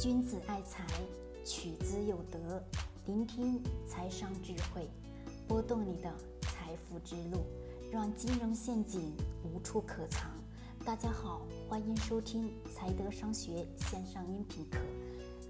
[0.00, 0.84] 君子爱财，
[1.44, 2.60] 取之有德。
[3.06, 4.90] 聆听财商智慧，
[5.46, 7.46] 拨动你的财富之路，
[7.92, 10.28] 让金融陷阱无处可藏。
[10.84, 14.78] 大家好，欢迎收听财德商学线上音频课。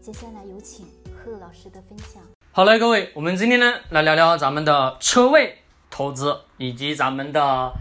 [0.00, 2.20] 接下来有请贺老师的分享。
[2.50, 7.72] 好嘞，各位，我们今天呢来聊聊咱们的车位投资，以及咱们的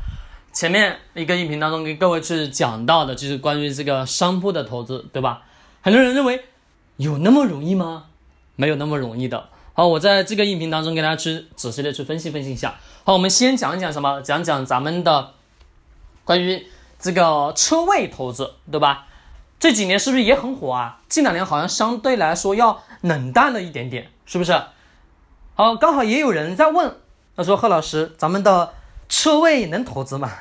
[0.54, 5.44] 前面一个音频当中给各位去讲到的，就是关于这个商铺的投资，对吧？
[5.84, 6.46] 很多人认为
[7.02, 8.06] 有那么容易吗？
[8.56, 9.50] 没有那么容易的。
[9.74, 12.76] 好，我在这个音频当中给大家去仔细的去分析分析一下。
[13.04, 14.22] 好，我们先讲一讲什么？
[14.22, 15.32] 讲讲咱们的
[16.24, 16.68] 关于
[17.00, 19.08] 这个车位投资，对吧？
[19.60, 21.00] 这几年是不是也很火啊？
[21.10, 24.62] 近两年好像相对来说要冷淡了一点点，是不是？
[25.56, 26.98] 好，刚好也有人在问，
[27.36, 28.74] 他说：“贺老师，咱们的
[29.10, 30.32] 车位能投资吗？”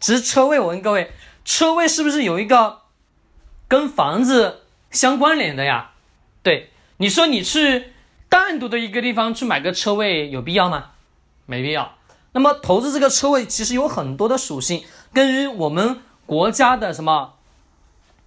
[0.00, 1.12] 其实车位，我问各位，
[1.46, 2.80] 车位是不是有一个
[3.68, 5.92] 跟房子相关联的呀？
[6.44, 7.86] 对，你说你去
[8.28, 10.90] 单独的一个地方去买个车位有必要吗？
[11.46, 11.94] 没必要。
[12.32, 17.34] 那么投资这个车位其实有很多的属性，跟于我们国家的什么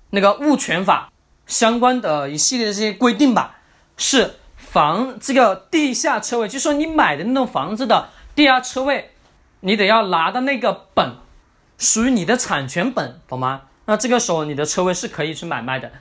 [0.09, 1.11] 那个物权法
[1.45, 3.57] 相关的一系列的这些规定吧，
[3.97, 9.11] 是房这个地下车位，就说你买的那栋房子的地下车位，
[9.59, 11.17] 你得要拿到那个本，
[11.77, 13.63] 属于你的产权本，懂吗？
[13.85, 15.91] 那这个时候你的车位是可以去买卖的。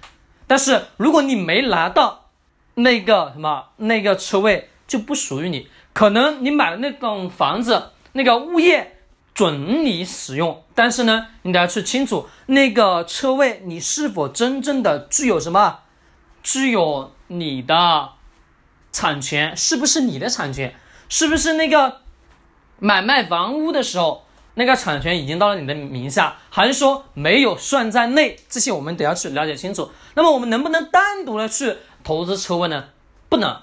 [0.46, 2.26] 但是如果你没拿到
[2.74, 5.68] 那个什么那个车位，就不属于你。
[5.92, 8.98] 可能你买的那栋房子，那个物业
[9.34, 15.78] 准你使用，但是呢，你得要去清楚那个车位你是否真正的具有什么，
[16.42, 18.10] 具有你的
[18.92, 20.74] 产权，是不是你的产权，
[21.08, 22.02] 是不是那个
[22.78, 24.25] 买卖房屋的时候
[24.58, 28.38] 那个产权已经到了你的名下，还是说没有算在内？
[28.48, 29.90] 这些我们得要去了解清楚。
[30.14, 32.86] 那么我们能不能单独的去投资车位呢？
[33.28, 33.60] 不能，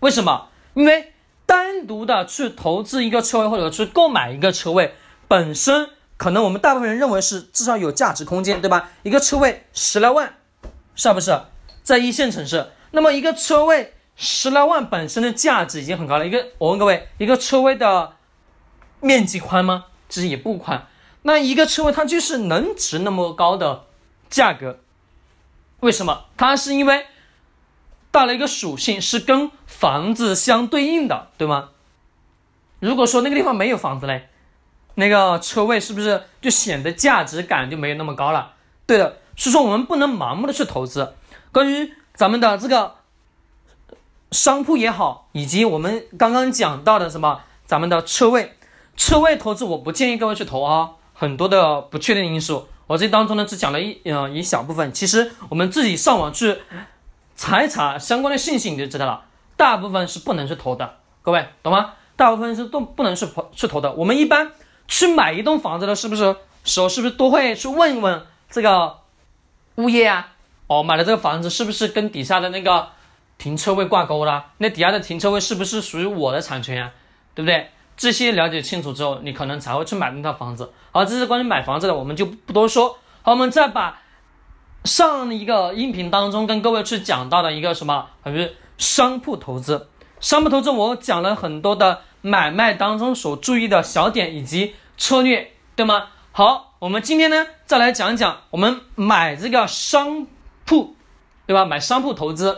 [0.00, 0.48] 为什么？
[0.74, 1.14] 因为
[1.46, 4.94] 单独的去投资一个车位或者去购买一个车位，
[5.26, 5.88] 本身
[6.18, 8.90] 可能我们大部分人认为是至少有价值空间，对吧？
[9.02, 10.34] 一个车位十来万，
[10.94, 11.40] 是不是？
[11.82, 16.26] 在一线城市，那么一个车位十来万本身的价值已经很高了。
[16.26, 18.12] 一个，我问各位，一个车位的
[19.00, 19.86] 面积宽吗？
[20.08, 20.86] 其实也不宽。
[21.22, 23.84] 那一个车位它就是能值那么高的
[24.30, 24.78] 价格，
[25.80, 26.24] 为什么？
[26.36, 27.06] 它是因为
[28.10, 31.70] 带了一个属性是跟房子相对应的，对吗？
[32.80, 34.28] 如果说那个地方没有房子嘞，
[34.94, 38.54] 那个车位是不是就显得价值感就没有那么高了？
[38.86, 41.14] 对的，所以说我们不能盲目的去投资。
[41.52, 42.96] 关于咱们的这个
[44.30, 48.56] 商铺也好，以及我们刚刚讲到的什么咱们的车位，
[48.98, 52.68] 车位投资我不建议各位去投啊，很多的不确定因素。
[52.88, 56.58] 我这当中呢只讲了一呃一小部分，其实我们自己上网去
[57.36, 59.22] 查一查相关的信息你就知道了，
[59.56, 61.94] 大部分是不能去投的，各位懂吗？
[62.16, 63.92] 大部分是都不能去投去投的。
[63.92, 64.50] 我们一般
[64.88, 68.98] 去买一栋房子的，是不是时候是不是都会去问一问这个
[69.76, 70.32] 物业啊？
[70.66, 72.88] 哦，买了这个房子是不是跟底下的那个
[73.38, 74.46] 停车位挂钩了？
[74.58, 76.90] 那底下的停车位是不是属于我的产权呀？
[77.34, 77.70] 对不对？
[77.98, 80.72] 这些了解清楚之后，你可能才会去买那套房子。
[80.92, 82.96] 好，这是关于买房子的，我们就不多说。
[83.22, 84.00] 好，我们再把
[84.84, 89.88] 上一个音频当中跟各位去讲到的一个什么，就是商铺投资。
[90.20, 96.08] 商铺投资我讲了很多的买卖当中所注意的小点以及策略，对吗？
[96.30, 100.26] 好，我们今天呢再来讲讲我们买这个商
[100.64, 100.94] 铺，
[101.46, 101.64] 对吧？
[101.64, 102.56] 买商铺投资，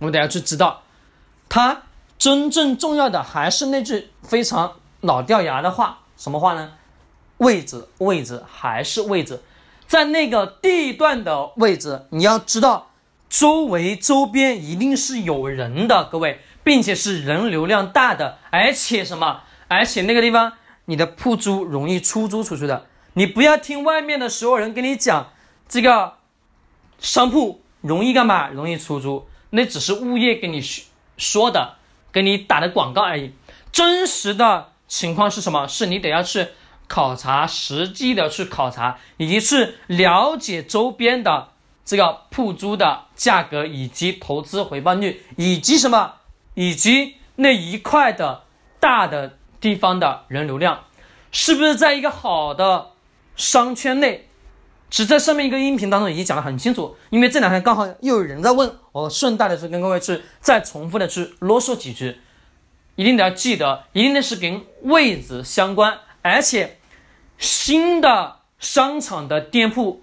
[0.00, 0.82] 我们得要去知道，
[1.48, 1.82] 它
[2.20, 6.74] 真正重要的还是那句非常老掉牙的话，什么话呢？
[7.38, 9.40] 位置，位置还是位置，
[9.86, 12.90] 在那个地段的位置，你要知道
[13.30, 19.40] 周围周边一定是有人的，各位，并且是人流量大的，而且什么？
[19.68, 20.52] 而且那个地方
[20.84, 25.32] 你的铺租容易出租出去的，你不要听外面的所有人跟你讲
[25.66, 26.16] 这个
[26.98, 28.48] 商铺容易干嘛？
[28.50, 30.62] 容易出租，那只是物业给你
[31.16, 31.76] 说的，
[32.12, 33.32] 给你打的广告而已。
[33.72, 35.66] 真实的情况是什么？
[35.66, 36.48] 是你得要去。
[36.92, 41.50] 考察实际的去考察，以及去了解周边的
[41.84, 46.14] 这个铺租的价格，以及投资回报率，以及什么，
[46.54, 48.42] 以及那一块的
[48.80, 50.86] 大的地方的人流量，
[51.30, 52.88] 是不是在一个好的
[53.36, 54.28] 商圈内？
[54.90, 62.20] 只在上面一个音频当中已经讲得很清楚，因为这两天刚好又有人在问，我顺带的去跟各位去再重复的去啰嗦几句，
[62.96, 66.76] 一定得要记得，一定的是跟位置相关，而且。
[67.38, 70.02] 新的商场的店铺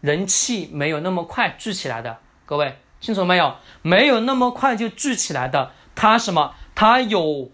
[0.00, 3.54] 人气没有那么快聚起来的，各位清楚没有？
[3.82, 6.56] 没有那么快就聚起来的，它什么？
[6.74, 7.52] 它有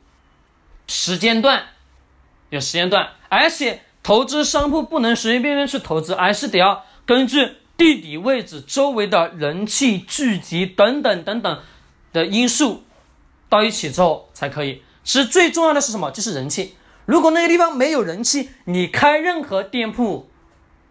[0.87, 1.65] 时间段，
[2.49, 11.59] 有时间段，而且投资商铺不能随随便便去投资，而是得要根据地理位置、周围的人气聚集等等等等
[12.13, 12.85] 的因素
[13.49, 14.83] 到一起之后才可以。
[15.03, 16.11] 其实最重要的是什么？
[16.11, 16.77] 就是人气。
[17.07, 20.29] 如果那个地方没有人气，你开任何店铺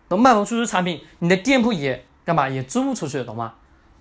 [0.10, 2.50] 都卖不出去产品，你的店铺也干嘛？
[2.50, 3.54] 也租不出去，懂吗？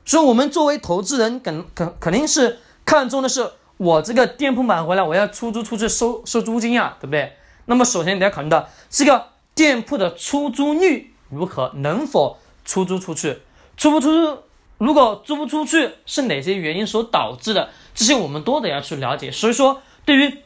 [0.04, 3.52] 所以，我们作为投资人，肯肯肯定是看重的是。
[3.78, 7.32] 我这个店铺买回来，我要出租出去收收租金呀，对不对？
[7.66, 13.40] 那么首先你要考虑到这个店铺的出租率如何，能否出租出去？
[13.76, 14.42] 出不出租？
[14.78, 17.68] 如果租不出去，是哪些原因所导致的？
[17.94, 19.30] 这些我们都得要去了解。
[19.30, 20.38] 所以说，对于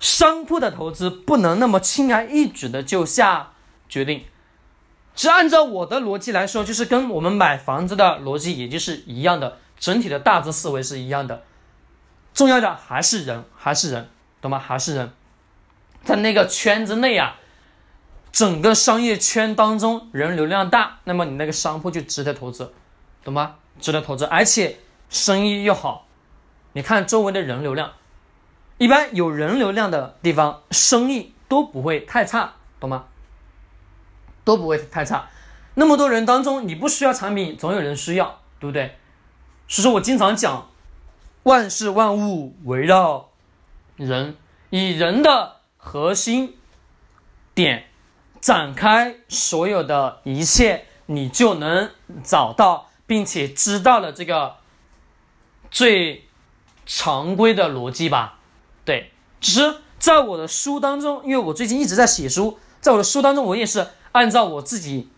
[0.00, 3.52] 商铺的投资，不能那么轻而易举的就下
[3.88, 4.24] 决定。
[5.14, 11.42] 是按照我的逻辑来说，就是跟我们买房子的逻辑，也就是一样的，整体的大致思维是一样的。
[12.32, 14.08] 重要的还是人，还是人，
[14.40, 14.58] 懂吗？
[14.58, 15.12] 还是人，
[16.02, 17.36] 在那个圈子内啊，
[18.30, 22.72] 整个商业圈当中人流量大，那么你那个商铺就值得投资，
[23.24, 23.56] 懂吗？
[23.80, 24.78] 值得投资，而且
[25.08, 26.06] 生意又好。
[26.72, 27.92] 你看周围的人流量，
[28.78, 33.06] 一般有人流量的地方，生意都不会太差，懂吗？
[34.44, 35.28] 都不会太差。
[35.74, 38.96] 那么多人当中，你不需要产品，总有人需要，对不对？
[39.68, 40.68] 所以说我经常讲。
[41.44, 43.30] 万事万物围绕
[43.96, 44.36] 人，
[44.70, 46.56] 以人的核心
[47.54, 47.86] 点
[48.40, 51.90] 展开所有的一切，你就能
[52.22, 54.56] 找到并且知道了这个
[55.70, 56.28] 最
[56.86, 58.38] 常规的逻辑吧？
[58.84, 65.10] 对，只是在我的书当中，因为我最近一直在写书，在我的书当中，我也是按照我自己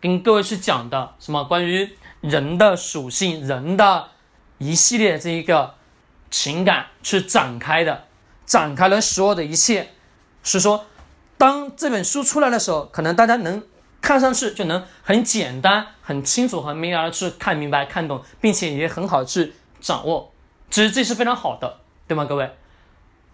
[0.00, 4.08] 跟各位去讲的，什么关于人的属性，人的。
[4.58, 5.74] 一系列这一个
[6.30, 8.06] 情感去展开的，
[8.46, 9.90] 展开了所有的一切。
[10.42, 10.84] 是说，
[11.38, 13.62] 当这本书出来的时候，可能大家能
[14.00, 20.32] 看上去就能很简单、很清楚、很明了的去看明白、看懂，并且也很好去掌握。
[20.70, 22.24] 其实这是非常好的，对吗？
[22.24, 22.54] 各位，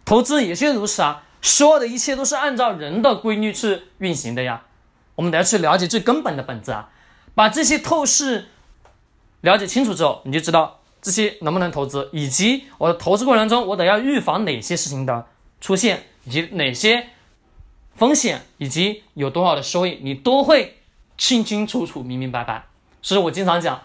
[0.05, 4.63] 投资也是如此啊，所有的一切都是按照人的规律去运行的呀。
[5.17, 6.91] 我们得要去了解最根本的本质啊，
[7.35, 8.49] 把这些透视
[9.41, 10.80] 了解清楚之后，你就知道。
[11.03, 15.27] 这些能不能投资，以及我的投资过程中，我得要预防哪些事情的
[15.61, 17.09] 出现，以及哪些
[17.95, 20.79] 风险，以及有多少的收益，你都会
[21.17, 22.67] 清清楚楚、明明白白。
[23.03, 23.83] 所以我经常讲，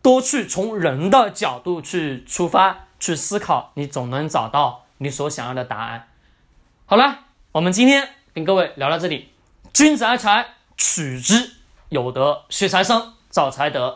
[0.00, 6.08] 多去从人的角度去出发去思考，你总能找到你所想要的答案。
[6.86, 7.20] 好了，
[7.52, 9.28] 我们今天跟各位聊到这里。
[9.72, 10.46] 君子爱财，
[10.76, 11.50] 取之
[11.88, 13.90] 有德；学财生，找财德。